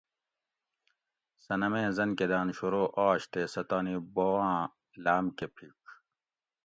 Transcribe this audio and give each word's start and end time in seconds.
صنم 1.43 1.73
ایں 1.77 1.89
زنکداۤن 1.97 2.47
شروع 2.57 2.87
آش 3.07 3.21
تے 3.31 3.41
سہۤ 3.53 3.63
تانی 3.69 3.95
بواۤں 4.15 4.61
لاۤم 5.03 5.25
کہ 5.37 5.45
پھیڄ 5.55 5.81